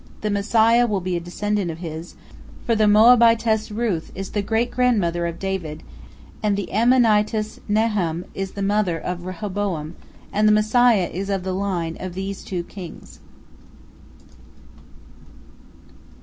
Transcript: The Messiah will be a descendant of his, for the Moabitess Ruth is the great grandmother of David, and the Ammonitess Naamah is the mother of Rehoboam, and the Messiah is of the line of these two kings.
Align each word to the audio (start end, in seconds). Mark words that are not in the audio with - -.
The 0.21 0.31
Messiah 0.31 0.87
will 0.87 0.99
be 0.99 1.15
a 1.15 1.19
descendant 1.19 1.69
of 1.69 1.77
his, 1.77 2.15
for 2.65 2.73
the 2.73 2.87
Moabitess 2.87 3.69
Ruth 3.69 4.11
is 4.15 4.31
the 4.31 4.41
great 4.41 4.71
grandmother 4.71 5.27
of 5.27 5.37
David, 5.37 5.83
and 6.41 6.57
the 6.57 6.71
Ammonitess 6.73 7.59
Naamah 7.69 8.23
is 8.33 8.53
the 8.53 8.63
mother 8.63 8.97
of 8.97 9.25
Rehoboam, 9.27 9.95
and 10.33 10.47
the 10.47 10.51
Messiah 10.53 11.05
is 11.07 11.29
of 11.29 11.43
the 11.43 11.53
line 11.53 11.97
of 11.99 12.15
these 12.15 12.43
two 12.43 12.63
kings. 12.63 13.19